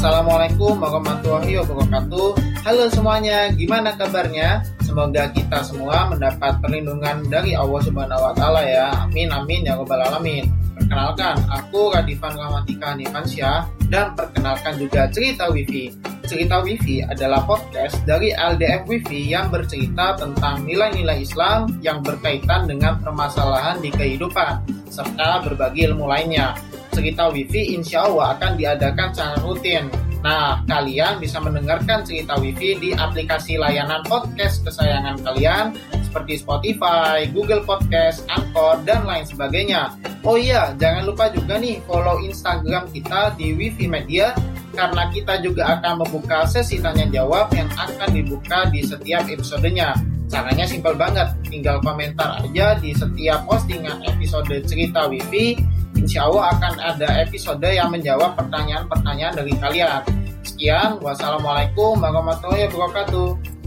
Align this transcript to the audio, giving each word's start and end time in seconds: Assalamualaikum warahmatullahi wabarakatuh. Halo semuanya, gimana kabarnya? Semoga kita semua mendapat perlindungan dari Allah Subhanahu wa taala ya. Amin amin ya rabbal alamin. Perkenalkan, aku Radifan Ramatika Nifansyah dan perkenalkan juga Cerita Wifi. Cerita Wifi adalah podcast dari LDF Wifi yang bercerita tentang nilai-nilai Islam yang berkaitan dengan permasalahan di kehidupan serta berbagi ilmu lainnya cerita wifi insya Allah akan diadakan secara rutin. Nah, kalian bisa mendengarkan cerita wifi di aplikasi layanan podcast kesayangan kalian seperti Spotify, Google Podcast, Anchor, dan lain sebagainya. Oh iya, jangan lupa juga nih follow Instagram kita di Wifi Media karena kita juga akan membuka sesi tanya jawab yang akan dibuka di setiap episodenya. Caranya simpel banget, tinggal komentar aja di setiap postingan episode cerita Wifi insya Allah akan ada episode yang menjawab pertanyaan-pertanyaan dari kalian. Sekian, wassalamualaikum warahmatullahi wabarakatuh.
Assalamualaikum 0.00 0.80
warahmatullahi 0.80 1.60
wabarakatuh. 1.60 2.32
Halo 2.64 2.88
semuanya, 2.88 3.52
gimana 3.52 3.92
kabarnya? 4.00 4.64
Semoga 4.80 5.28
kita 5.28 5.60
semua 5.60 6.08
mendapat 6.08 6.56
perlindungan 6.64 7.20
dari 7.28 7.52
Allah 7.52 7.84
Subhanahu 7.84 8.16
wa 8.16 8.32
taala 8.32 8.64
ya. 8.64 8.88
Amin 8.96 9.28
amin 9.28 9.68
ya 9.68 9.76
rabbal 9.76 10.00
alamin. 10.00 10.48
Perkenalkan, 10.72 11.36
aku 11.52 11.92
Radifan 11.92 12.32
Ramatika 12.32 12.96
Nifansyah 12.96 13.68
dan 13.92 14.16
perkenalkan 14.16 14.80
juga 14.80 15.04
Cerita 15.12 15.52
Wifi. 15.52 15.92
Cerita 16.24 16.64
Wifi 16.64 17.04
adalah 17.04 17.44
podcast 17.44 18.00
dari 18.08 18.32
LDF 18.32 18.88
Wifi 18.88 19.28
yang 19.28 19.52
bercerita 19.52 20.16
tentang 20.16 20.64
nilai-nilai 20.64 21.20
Islam 21.20 21.76
yang 21.84 22.00
berkaitan 22.00 22.64
dengan 22.64 23.04
permasalahan 23.04 23.84
di 23.84 23.92
kehidupan 23.92 24.64
serta 24.88 25.44
berbagi 25.44 25.92
ilmu 25.92 26.08
lainnya 26.08 26.56
cerita 26.90 27.30
wifi 27.30 27.74
insya 27.74 28.06
Allah 28.06 28.36
akan 28.38 28.58
diadakan 28.58 29.08
secara 29.14 29.36
rutin. 29.42 29.88
Nah, 30.20 30.60
kalian 30.68 31.16
bisa 31.16 31.40
mendengarkan 31.40 32.04
cerita 32.04 32.36
wifi 32.36 32.76
di 32.76 32.90
aplikasi 32.92 33.56
layanan 33.56 34.04
podcast 34.04 34.60
kesayangan 34.68 35.16
kalian 35.24 35.72
seperti 36.10 36.42
Spotify, 36.42 37.24
Google 37.30 37.62
Podcast, 37.64 38.26
Anchor, 38.28 38.82
dan 38.84 39.06
lain 39.06 39.24
sebagainya. 39.24 39.94
Oh 40.26 40.36
iya, 40.36 40.76
jangan 40.76 41.08
lupa 41.08 41.32
juga 41.32 41.56
nih 41.56 41.80
follow 41.88 42.20
Instagram 42.20 42.90
kita 42.92 43.32
di 43.40 43.56
Wifi 43.56 43.88
Media 43.88 44.36
karena 44.74 45.08
kita 45.08 45.40
juga 45.40 45.78
akan 45.78 46.04
membuka 46.04 46.44
sesi 46.50 46.82
tanya 46.82 47.06
jawab 47.08 47.48
yang 47.54 47.70
akan 47.78 48.10
dibuka 48.10 48.68
di 48.68 48.84
setiap 48.84 49.24
episodenya. 49.30 49.96
Caranya 50.30 50.62
simpel 50.62 50.94
banget, 50.94 51.26
tinggal 51.50 51.82
komentar 51.82 52.38
aja 52.38 52.78
di 52.78 52.94
setiap 52.94 53.46
postingan 53.50 53.98
episode 54.06 54.62
cerita 54.62 55.10
Wifi 55.10 55.58
insya 55.98 56.26
Allah 56.26 56.54
akan 56.56 56.74
ada 56.78 57.08
episode 57.22 57.64
yang 57.66 57.90
menjawab 57.90 58.38
pertanyaan-pertanyaan 58.38 59.34
dari 59.34 59.52
kalian. 59.58 60.00
Sekian, 60.40 60.98
wassalamualaikum 61.04 62.00
warahmatullahi 62.00 62.68
wabarakatuh. 62.72 63.59